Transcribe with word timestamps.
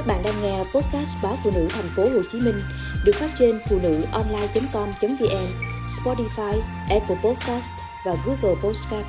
Các 0.00 0.06
bạn 0.06 0.22
đang 0.22 0.42
nghe 0.42 0.58
podcast 0.58 1.16
báo 1.22 1.36
phụ 1.44 1.50
nữ 1.54 1.68
thành 1.70 1.88
phố 1.96 2.02
Hồ 2.02 2.22
Chí 2.32 2.40
Minh 2.40 2.60
được 3.04 3.12
phát 3.14 3.30
trên 3.38 3.60
phụ 3.68 3.78
nữ 3.82 4.02
online.com.vn, 4.12 5.46
Spotify, 5.86 6.60
Apple 6.90 7.16
Podcast 7.24 7.72
và 8.06 8.16
Google 8.26 8.60
Podcast. 8.62 9.06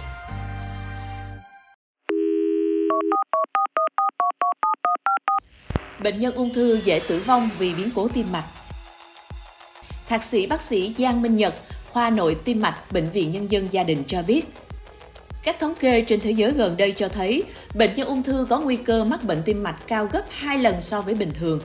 Bệnh 6.04 6.20
nhân 6.20 6.36
ung 6.36 6.54
thư 6.54 6.80
dễ 6.84 7.02
tử 7.08 7.22
vong 7.26 7.50
vì 7.58 7.74
biến 7.74 7.90
cố 7.96 8.08
tim 8.08 8.32
mạch. 8.32 8.46
Thạc 10.08 10.24
sĩ 10.24 10.48
bác 10.48 10.62
sĩ 10.62 10.96
Giang 10.98 11.22
Minh 11.22 11.36
Nhật, 11.36 11.56
khoa 11.92 12.10
nội 12.10 12.38
tim 12.44 12.62
mạch 12.62 12.92
Bệnh 12.92 13.10
viện 13.10 13.32
Nhân 13.32 13.52
dân 13.52 13.68
Gia 13.72 13.84
đình 13.84 14.04
cho 14.08 14.24
biết, 14.24 14.46
các 15.44 15.60
thống 15.60 15.76
kê 15.76 16.02
trên 16.02 16.20
thế 16.22 16.32
giới 16.32 16.52
gần 16.52 16.78
đây 16.78 16.92
cho 16.92 17.10
thấy 17.10 17.44
bệnh 17.74 17.94
nhân 17.96 18.08
ung 18.08 18.24
thư 18.24 18.46
có 18.50 18.60
nguy 18.60 18.76
cơ 18.76 19.04
mắc 19.04 19.24
bệnh 19.24 19.42
tim 19.46 19.64
mạch 19.64 19.88
cao 19.88 20.10
gấp 20.12 20.24
2 20.30 20.58
lần 20.58 20.82
so 20.82 21.02
với 21.02 21.14
bình 21.14 21.32
thường. 21.34 21.62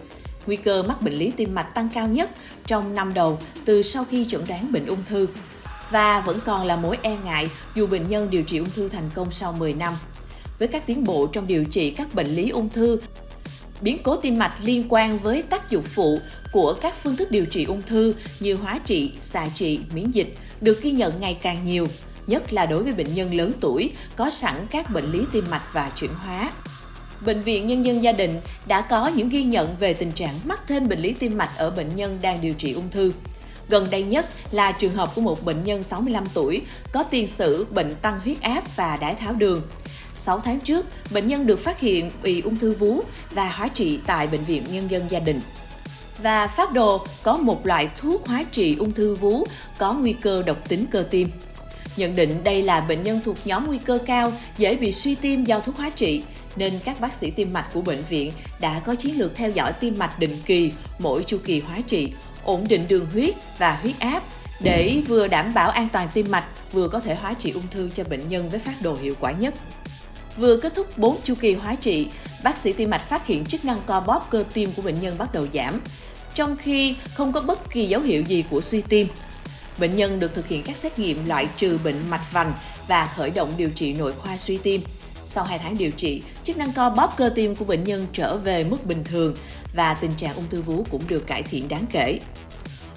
Nguy 0.47 0.57
cơ 0.57 0.83
mắc 0.83 1.03
bệnh 1.03 1.15
lý 1.15 1.33
tim 1.37 1.55
mạch 1.55 1.75
tăng 1.75 1.89
cao 1.95 2.09
nhất 2.09 2.31
trong 2.67 2.95
năm 2.95 3.15
đầu 3.15 3.39
từ 3.65 3.83
sau 3.83 4.05
khi 4.05 4.25
chuẩn 4.25 4.47
đoán 4.47 4.73
bệnh 4.73 4.87
ung 4.87 5.05
thư 5.07 5.29
và 5.91 6.21
vẫn 6.21 6.39
còn 6.45 6.67
là 6.67 6.77
mối 6.77 6.99
e 7.03 7.17
ngại 7.25 7.49
dù 7.75 7.87
bệnh 7.87 8.09
nhân 8.09 8.31
điều 8.31 8.43
trị 8.43 8.59
ung 8.59 8.71
thư 8.71 8.89
thành 8.89 9.11
công 9.15 9.31
sau 9.31 9.53
10 9.53 9.75
năm. 9.75 9.95
Với 10.59 10.69
các 10.69 10.87
tiến 10.87 11.05
bộ 11.05 11.27
trong 11.27 11.47
điều 11.47 11.65
trị 11.65 11.91
các 11.91 12.15
bệnh 12.15 12.27
lý 12.27 12.49
ung 12.49 12.69
thư, 12.69 13.01
biến 13.81 13.99
cố 14.03 14.17
tim 14.17 14.39
mạch 14.39 14.55
liên 14.65 14.87
quan 14.89 15.19
với 15.19 15.43
tác 15.43 15.71
dụng 15.71 15.85
phụ 15.85 16.19
của 16.53 16.75
các 16.81 16.95
phương 17.03 17.17
thức 17.17 17.31
điều 17.31 17.47
trị 17.47 17.65
ung 17.65 17.83
thư 17.83 18.15
như 18.41 18.55
hóa 18.55 18.81
trị, 18.85 19.13
xạ 19.21 19.49
trị, 19.55 19.81
miễn 19.95 20.11
dịch 20.11 20.39
được 20.61 20.83
ghi 20.83 20.91
nhận 20.91 21.21
ngày 21.21 21.39
càng 21.43 21.67
nhiều 21.67 21.87
nhất 22.27 22.53
là 22.53 22.67
đối 22.67 22.83
với 22.83 22.93
bệnh 22.93 23.15
nhân 23.15 23.35
lớn 23.35 23.53
tuổi 23.61 23.93
có 24.17 24.31
sẵn 24.31 24.67
các 24.71 24.91
bệnh 24.91 25.13
lý 25.13 25.25
tim 25.33 25.45
mạch 25.51 25.73
và 25.73 25.91
chuyển 25.97 26.11
hóa. 26.15 26.51
Bệnh 27.27 27.43
viện 27.43 27.67
Nhân 27.67 27.85
dân 27.85 28.03
Gia 28.03 28.13
đình 28.13 28.41
đã 28.67 28.81
có 28.81 29.11
những 29.15 29.29
ghi 29.29 29.45
nhận 29.45 29.77
về 29.81 29.95
tình 29.95 30.13
trạng 30.13 30.35
mắc 30.45 30.61
thêm 30.67 30.89
bệnh 30.89 30.99
lý 30.99 31.13
tim 31.13 31.39
mạch 31.39 31.51
ở 31.57 31.71
bệnh 31.71 31.97
nhân 31.97 32.19
đang 32.23 32.41
điều 32.41 32.55
trị 32.55 32.73
ung 32.73 32.91
thư. 32.91 33.13
Gần 33.69 33.87
đây 33.91 34.03
nhất 34.03 34.27
là 34.51 34.73
trường 34.73 34.95
hợp 34.95 35.15
của 35.15 35.21
một 35.21 35.45
bệnh 35.45 35.65
nhân 35.65 35.83
65 35.83 36.25
tuổi 36.35 36.63
có 36.93 37.03
tiền 37.03 37.29
sử 37.29 37.67
bệnh 37.71 37.95
tăng 38.03 38.19
huyết 38.19 38.43
áp 38.43 38.77
và 38.77 38.97
đái 38.97 39.15
tháo 39.15 39.33
đường. 39.33 39.63
6 40.17 40.41
tháng 40.41 40.61
trước, 40.61 40.87
bệnh 41.11 41.29
nhân 41.29 41.47
được 41.47 41.59
phát 41.59 41.81
hiện 41.81 42.11
bị 42.23 42.41
ung 42.41 42.57
thư 42.57 42.75
vú 42.75 43.01
và 43.31 43.49
hóa 43.49 43.69
trị 43.69 43.99
tại 44.07 44.27
Bệnh 44.27 44.45
viện 44.45 44.63
Nhân 44.73 44.91
dân 44.91 45.05
Gia 45.11 45.19
đình. 45.19 45.41
Và 46.23 46.47
phát 46.47 46.73
đồ 46.73 47.07
có 47.23 47.37
một 47.37 47.67
loại 47.67 47.89
thuốc 47.97 48.27
hóa 48.27 48.45
trị 48.53 48.77
ung 48.77 48.93
thư 48.93 49.15
vú 49.15 49.45
có 49.79 49.93
nguy 49.93 50.13
cơ 50.13 50.43
độc 50.43 50.69
tính 50.69 50.87
cơ 50.91 51.05
tim. 51.11 51.31
Nhận 51.97 52.15
định 52.15 52.45
đây 52.45 52.63
là 52.63 52.81
bệnh 52.81 53.03
nhân 53.03 53.21
thuộc 53.25 53.37
nhóm 53.45 53.67
nguy 53.67 53.79
cơ 53.79 53.99
cao, 54.07 54.33
dễ 54.59 54.77
bị 54.77 54.93
suy 54.93 55.15
tim 55.15 55.45
do 55.45 55.61
thuốc 55.61 55.77
hóa 55.77 55.91
trị, 55.91 56.23
nên 56.57 56.73
các 56.85 57.01
bác 57.01 57.15
sĩ 57.15 57.31
tim 57.31 57.53
mạch 57.53 57.67
của 57.75 57.81
bệnh 57.81 58.03
viện 58.09 58.33
đã 58.61 58.81
có 58.81 58.95
chiến 58.95 59.19
lược 59.19 59.37
theo 59.37 59.51
dõi 59.51 59.73
tim 59.73 59.95
mạch 59.99 60.19
định 60.19 60.37
kỳ 60.47 60.73
mỗi 60.99 61.25
chu 61.25 61.39
kỳ 61.45 61.61
hóa 61.61 61.77
trị, 61.87 62.13
ổn 62.45 62.67
định 62.69 62.89
đường 62.89 63.07
huyết 63.13 63.35
và 63.59 63.79
huyết 63.83 63.99
áp 63.99 64.23
để 64.61 65.03
vừa 65.09 65.29
đảm 65.29 65.55
bảo 65.55 65.71
an 65.71 65.89
toàn 65.93 66.09
tim 66.15 66.27
mạch, 66.31 66.45
vừa 66.73 66.89
có 66.89 67.01
thể 67.01 67.15
hóa 67.15 67.35
trị 67.35 67.51
ung 67.51 67.69
thư 67.71 67.91
cho 67.95 68.05
bệnh 68.05 68.29
nhân 68.29 68.51
với 68.51 68.61
phát 68.61 68.83
đồ 68.83 68.97
hiệu 69.03 69.15
quả 69.21 69.33
nhất. 69.33 69.55
Vừa 70.37 70.57
kết 70.57 70.75
thúc 70.75 70.99
4 70.99 71.17
chu 71.25 71.35
kỳ 71.35 71.55
hóa 71.55 71.75
trị, 71.75 72.09
bác 72.45 72.57
sĩ 72.57 72.73
tim 72.73 72.91
mạch 72.91 73.09
phát 73.09 73.27
hiện 73.27 73.45
chức 73.45 73.65
năng 73.65 73.81
co 73.87 74.01
bóp 74.01 74.27
cơ 74.31 74.45
tim 74.53 74.71
của 74.77 74.83
bệnh 74.83 75.01
nhân 75.01 75.19
bắt 75.19 75.33
đầu 75.33 75.47
giảm, 75.55 75.81
trong 76.35 76.57
khi 76.57 76.97
không 77.15 77.33
có 77.33 77.41
bất 77.41 77.71
kỳ 77.71 77.87
dấu 77.87 78.01
hiệu 78.01 78.23
gì 78.23 78.45
của 78.51 78.61
suy 78.61 78.81
tim. 78.81 79.09
Bệnh 79.79 79.97
nhân 79.97 80.21
được 80.21 80.35
thực 80.35 80.49
hiện 80.49 80.63
các 80.63 80.77
xét 80.77 80.99
nghiệm 80.99 81.27
loại 81.27 81.49
trừ 81.57 81.79
bệnh 81.85 82.11
mạch 82.11 82.33
vành 82.33 82.53
và 82.89 83.07
khởi 83.07 83.31
động 83.31 83.53
điều 83.57 83.71
trị 83.71 83.93
nội 83.93 84.13
khoa 84.13 84.37
suy 84.37 84.57
tim. 84.57 84.83
Sau 85.25 85.45
2 85.45 85.59
tháng 85.59 85.79
điều 85.79 85.91
trị, 85.91 86.23
chức 86.45 86.57
năng 86.57 86.73
co 86.73 86.91
bóp 86.91 87.15
cơ 87.17 87.31
tim 87.35 87.57
của 87.57 87.65
bệnh 87.65 87.85
nhân 87.85 88.07
trở 88.13 88.37
về 88.37 88.65
mức 88.65 88.87
bình 88.87 89.05
thường 89.05 89.35
và 89.75 89.95
tình 89.95 90.13
trạng 90.17 90.35
ung 90.35 90.49
thư 90.51 90.63
vú 90.63 90.85
cũng 90.91 91.03
được 91.09 91.27
cải 91.27 91.43
thiện 91.43 91.69
đáng 91.69 91.85
kể. 91.93 92.19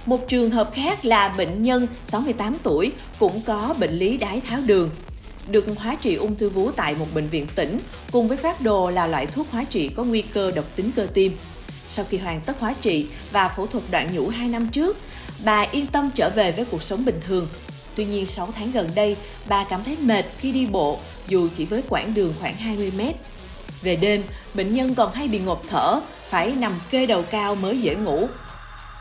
Một 0.06 0.28
trường 0.28 0.52
hợp 0.52 0.72
khác 0.74 1.06
là 1.06 1.30
bệnh 1.30 1.62
nhân 1.62 1.88
68 2.04 2.58
tuổi 2.64 2.92
cũng 3.20 3.42
có 3.46 3.76
bệnh 3.80 3.92
lý 3.92 4.18
đái 4.18 4.42
tháo 4.42 4.60
đường. 4.66 4.90
Được 5.48 5.66
hóa 5.78 5.96
trị 5.96 6.16
ung 6.16 6.36
thư 6.36 6.50
vú 6.50 6.72
tại 6.72 6.96
một 7.00 7.08
bệnh 7.14 7.30
viện 7.30 7.48
tỉnh 7.56 7.80
cùng 8.12 8.28
với 8.28 8.38
phát 8.38 8.62
đồ 8.62 8.90
là 8.90 9.08
loại 9.08 9.26
thuốc 9.26 9.48
hóa 9.52 9.64
trị 9.64 9.88
có 9.88 10.04
nguy 10.04 10.22
cơ 10.22 10.52
độc 10.56 10.66
tính 10.76 10.92
cơ 10.96 11.08
tim. 11.14 11.38
Sau 11.88 12.06
khi 12.10 12.18
hoàn 12.18 12.42
tất 12.42 12.60
hóa 12.60 12.74
trị 12.82 13.08
và 13.32 13.48
phẫu 13.48 13.68
thuật 13.68 13.84
đoạn 13.92 14.16
nhũ 14.16 14.28
2 14.28 14.48
năm 14.48 14.70
trước, 14.70 14.98
bà 15.46 15.62
yên 15.72 15.88
tâm 15.88 16.10
trở 16.16 16.30
về 16.30 16.52
với 16.52 16.66
cuộc 16.66 16.84
sống 16.84 17.06
bình 17.06 17.20
thường. 17.28 17.48
Tuy 17.96 18.06
nhiên 18.06 18.26
6 18.26 18.50
tháng 18.56 18.72
gần 18.72 18.90
đây, 18.96 19.16
bà 19.48 19.64
cảm 19.64 19.84
thấy 19.84 19.98
mệt 20.02 20.26
khi 20.38 20.52
đi 20.52 20.66
bộ 20.66 21.00
dù 21.28 21.48
chỉ 21.56 21.66
với 21.66 21.84
quãng 21.90 22.14
đường 22.14 22.34
khoảng 22.40 22.56
20 22.56 22.92
mét. 22.98 23.16
Về 23.82 23.96
đêm, 23.96 24.24
bệnh 24.54 24.74
nhân 24.74 24.96
còn 24.96 25.14
hay 25.14 25.28
bị 25.28 25.40
ngộp 25.40 25.64
thở, 25.68 26.00
phải 26.30 26.52
nằm 26.52 26.74
kê 26.92 27.06
đầu 27.06 27.24
cao 27.32 27.56
mới 27.56 27.82
dễ 27.82 27.96
ngủ. 27.96 28.28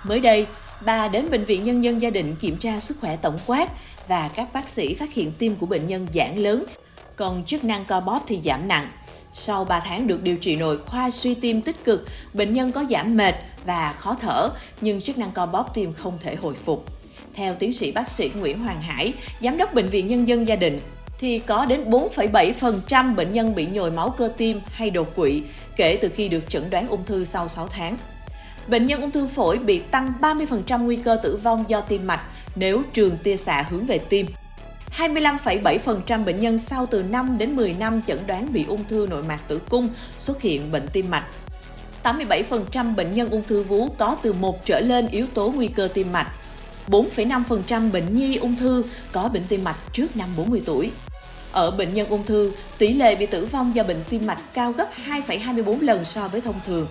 Mới 0.05 0.21
đây, 0.21 0.47
bà 0.85 1.09
đến 1.09 1.31
Bệnh 1.31 1.45
viện 1.45 1.65
Nhân 1.65 1.85
dân 1.85 2.03
Gia 2.03 2.11
đình 2.11 2.37
kiểm 2.37 2.57
tra 2.57 2.81
sức 2.81 2.97
khỏe 3.01 3.17
tổng 3.17 3.39
quát 3.47 3.69
và 4.09 4.29
các 4.29 4.53
bác 4.53 4.69
sĩ 4.69 4.95
phát 4.95 5.13
hiện 5.13 5.33
tim 5.39 5.57
của 5.57 5.67
bệnh 5.67 5.87
nhân 5.87 6.07
giãn 6.15 6.37
lớn, 6.37 6.65
còn 7.17 7.45
chức 7.45 7.65
năng 7.65 7.85
co 7.85 8.01
bóp 8.01 8.25
thì 8.29 8.41
giảm 8.45 8.69
nặng. 8.69 8.91
Sau 9.33 9.65
3 9.65 9.81
tháng 9.81 10.07
được 10.07 10.23
điều 10.23 10.37
trị 10.37 10.57
nội 10.57 10.79
khoa 10.87 11.11
suy 11.11 11.35
tim 11.35 11.63
tích 11.63 11.85
cực, 11.85 12.09
bệnh 12.35 12.55
nhân 12.55 12.73
có 12.73 12.85
giảm 12.91 13.17
mệt 13.17 13.35
và 13.65 13.93
khó 13.93 14.17
thở, 14.21 14.51
nhưng 14.81 15.01
chức 15.01 15.19
năng 15.19 15.31
co 15.31 15.47
bóp 15.47 15.71
tim 15.75 15.93
không 15.93 16.19
thể 16.21 16.37
hồi 16.37 16.55
phục. 16.55 16.85
Theo 17.35 17.55
tiến 17.55 17.73
sĩ 17.73 17.93
bác 17.93 18.09
sĩ 18.09 18.31
Nguyễn 18.35 18.59
Hoàng 18.59 18.83
Hải, 18.83 19.13
giám 19.41 19.57
đốc 19.57 19.75
Bệnh 19.75 19.89
viện 19.89 20.07
Nhân 20.07 20.29
dân 20.29 20.49
Gia 20.49 20.57
đình, 20.57 20.81
thì 21.19 21.39
có 21.39 21.65
đến 21.65 21.91
4,7% 21.91 23.15
bệnh 23.15 23.33
nhân 23.33 23.55
bị 23.55 23.67
nhồi 23.67 23.91
máu 23.91 24.11
cơ 24.11 24.31
tim 24.37 24.61
hay 24.71 24.91
đột 24.91 25.17
quỵ 25.17 25.43
kể 25.77 25.99
từ 26.03 26.09
khi 26.09 26.29
được 26.29 26.45
chẩn 26.49 26.71
đoán 26.71 26.89
ung 26.89 27.05
thư 27.05 27.25
sau 27.25 27.49
6 27.49 27.69
tháng. 27.69 27.97
Bệnh 28.69 28.87
nhân 28.87 29.01
ung 29.01 29.11
thư 29.11 29.27
phổi 29.27 29.59
bị 29.59 29.79
tăng 29.79 30.13
30% 30.21 30.83
nguy 30.83 30.97
cơ 30.97 31.19
tử 31.23 31.37
vong 31.37 31.65
do 31.69 31.81
tim 31.81 32.07
mạch 32.07 32.23
nếu 32.57 32.83
trường 32.93 33.19
tia 33.23 33.37
xạ 33.37 33.67
hướng 33.71 33.87
về 33.87 33.99
tim. 33.99 34.27
25,7% 34.97 36.25
bệnh 36.25 36.41
nhân 36.41 36.59
sau 36.59 36.87
từ 36.87 37.03
5 37.03 37.39
đến 37.39 37.57
10 37.57 37.73
năm 37.73 38.03
chẩn 38.07 38.19
đoán 38.27 38.53
bị 38.53 38.65
ung 38.69 38.85
thư 38.89 39.07
nội 39.11 39.23
mạc 39.23 39.49
tử 39.49 39.61
cung 39.69 39.89
xuất 40.19 40.41
hiện 40.41 40.73
bệnh 40.73 40.87
tim 40.93 41.11
mạch. 41.11 41.25
87% 42.03 42.95
bệnh 42.95 43.13
nhân 43.13 43.31
ung 43.31 43.43
thư 43.43 43.63
vú 43.63 43.89
có 43.99 44.17
từ 44.23 44.33
1 44.33 44.65
trở 44.65 44.81
lên 44.81 45.09
yếu 45.09 45.27
tố 45.35 45.53
nguy 45.57 45.69
cơ 45.69 45.89
tim 45.95 46.13
mạch. 46.13 46.33
4,5% 46.89 47.91
bệnh 47.91 48.15
nhi 48.15 48.37
ung 48.37 48.57
thư 48.57 48.85
có 49.13 49.29
bệnh 49.29 49.45
tim 49.49 49.65
mạch 49.65 49.79
trước 49.93 50.17
năm 50.17 50.29
40 50.37 50.63
tuổi. 50.65 50.91
Ở 51.53 51.71
bệnh 51.71 51.95
nhân 51.95 52.09
ung 52.09 52.25
thư, 52.25 52.53
tỷ 52.79 52.93
lệ 52.93 53.15
bị 53.15 53.27
tử 53.27 53.47
vong 53.47 53.75
do 53.75 53.83
bệnh 53.83 54.05
tim 54.09 54.27
mạch 54.27 54.41
cao 54.53 54.73
gấp 54.73 54.89
2,24 55.07 55.81
lần 55.81 56.05
so 56.05 56.29
với 56.29 56.41
thông 56.41 56.61
thường. 56.67 56.87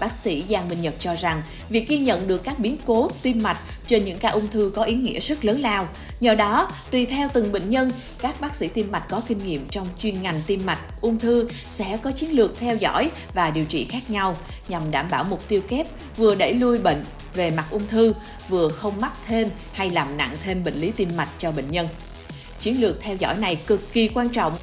Bác 0.00 0.12
sĩ 0.12 0.44
Giang 0.50 0.68
Minh 0.68 0.82
Nhật 0.82 0.94
cho 0.98 1.14
rằng, 1.14 1.42
việc 1.68 1.88
ghi 1.88 1.98
nhận 1.98 2.28
được 2.28 2.44
các 2.44 2.58
biến 2.58 2.76
cố 2.86 3.10
tim 3.22 3.42
mạch 3.42 3.58
trên 3.86 4.04
những 4.04 4.18
ca 4.18 4.28
ung 4.28 4.48
thư 4.48 4.72
có 4.74 4.82
ý 4.82 4.94
nghĩa 4.94 5.20
rất 5.20 5.44
lớn 5.44 5.60
lao. 5.60 5.88
Nhờ 6.20 6.34
đó, 6.34 6.70
tùy 6.90 7.06
theo 7.06 7.28
từng 7.32 7.52
bệnh 7.52 7.70
nhân, 7.70 7.92
các 8.18 8.40
bác 8.40 8.54
sĩ 8.54 8.68
tim 8.68 8.92
mạch 8.92 9.04
có 9.08 9.22
kinh 9.28 9.38
nghiệm 9.38 9.68
trong 9.70 9.86
chuyên 10.02 10.22
ngành 10.22 10.42
tim 10.46 10.66
mạch, 10.66 10.80
ung 11.00 11.18
thư 11.18 11.48
sẽ 11.70 11.98
có 12.02 12.12
chiến 12.12 12.30
lược 12.30 12.58
theo 12.58 12.76
dõi 12.76 13.10
và 13.34 13.50
điều 13.50 13.64
trị 13.64 13.84
khác 13.84 14.10
nhau 14.10 14.36
nhằm 14.68 14.90
đảm 14.90 15.06
bảo 15.10 15.24
mục 15.24 15.48
tiêu 15.48 15.60
kép 15.68 15.86
vừa 16.16 16.34
đẩy 16.34 16.54
lui 16.54 16.78
bệnh 16.78 17.04
về 17.34 17.50
mặt 17.50 17.66
ung 17.70 17.88
thư, 17.88 18.12
vừa 18.48 18.68
không 18.68 19.00
mắc 19.00 19.12
thêm 19.26 19.48
hay 19.72 19.90
làm 19.90 20.16
nặng 20.16 20.36
thêm 20.44 20.64
bệnh 20.64 20.74
lý 20.74 20.92
tim 20.96 21.08
mạch 21.16 21.28
cho 21.38 21.52
bệnh 21.52 21.70
nhân. 21.70 21.88
Chiến 22.58 22.80
lược 22.80 23.00
theo 23.00 23.16
dõi 23.16 23.36
này 23.36 23.56
cực 23.66 23.92
kỳ 23.92 24.08
quan 24.08 24.28
trọng 24.28 24.56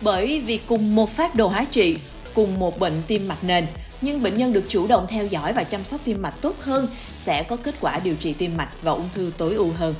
bởi 0.00 0.40
vì 0.40 0.58
cùng 0.58 0.94
một 0.94 1.10
phát 1.10 1.34
đồ 1.34 1.48
hóa 1.48 1.64
trị, 1.70 1.96
cùng 2.34 2.58
một 2.58 2.78
bệnh 2.78 3.02
tim 3.06 3.28
mạch 3.28 3.44
nền, 3.44 3.66
nhưng 4.00 4.22
bệnh 4.22 4.36
nhân 4.36 4.52
được 4.52 4.64
chủ 4.68 4.86
động 4.86 5.06
theo 5.08 5.26
dõi 5.26 5.52
và 5.52 5.64
chăm 5.64 5.84
sóc 5.84 6.00
tim 6.04 6.22
mạch 6.22 6.34
tốt 6.40 6.54
hơn, 6.60 6.88
sẽ 7.18 7.42
có 7.42 7.56
kết 7.56 7.74
quả 7.80 8.00
điều 8.04 8.14
trị 8.14 8.32
tim 8.32 8.56
mạch 8.56 8.72
và 8.82 8.92
ung 8.92 9.08
thư 9.14 9.32
tối 9.38 9.54
ưu 9.54 9.72
hơn. 9.72 9.94